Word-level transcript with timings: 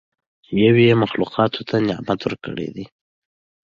چې 0.45 0.51
یو 0.63 0.75
ئي 0.81 0.93
مخلوقاتو 1.03 1.61
ته 1.69 1.75
نعمتونه 1.87 2.23
ورکړي 2.27 2.67
دي 2.75 2.85